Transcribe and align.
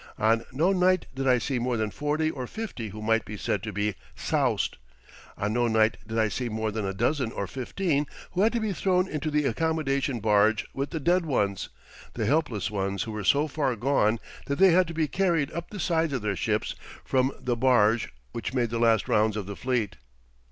On 0.17 0.43
no 0.51 0.71
night 0.73 1.05
did 1.13 1.27
I 1.27 1.37
see 1.37 1.59
more 1.59 1.77
than 1.77 1.91
forty 1.91 2.31
or 2.31 2.47
fifty 2.47 2.89
who 2.89 3.03
might 3.03 3.23
be 3.23 3.37
said 3.37 3.61
to 3.61 3.71
be 3.71 3.93
"soused"; 4.15 4.77
on 5.37 5.53
no 5.53 5.67
night 5.67 5.97
did 6.07 6.17
I 6.17 6.27
see 6.27 6.49
more 6.49 6.71
than 6.71 6.87
a 6.87 6.91
dozen 6.95 7.31
or 7.31 7.45
fifteen 7.45 8.07
who 8.31 8.41
had 8.41 8.51
to 8.53 8.59
be 8.59 8.73
thrown 8.73 9.07
into 9.07 9.29
the 9.29 9.45
accommodation 9.45 10.19
barge 10.19 10.65
with 10.73 10.89
the 10.89 10.99
"dead 10.99 11.27
ones," 11.27 11.69
the 12.15 12.25
helpless 12.25 12.71
ones 12.71 13.03
who 13.03 13.11
were 13.11 13.23
so 13.23 13.47
far 13.47 13.75
gone 13.75 14.19
that 14.47 14.57
they 14.57 14.71
had 14.71 14.87
to 14.87 14.95
be 14.95 15.07
carried 15.07 15.51
up 15.51 15.69
the 15.69 15.79
sides 15.79 16.13
of 16.13 16.23
their 16.23 16.35
ships 16.35 16.73
from 17.05 17.31
the 17.39 17.55
barge 17.55 18.11
which 18.31 18.55
made 18.55 18.71
the 18.71 18.79
last 18.79 19.07
rounds 19.07 19.37
of 19.37 19.45
the 19.45 19.55
fleet. 19.55 19.97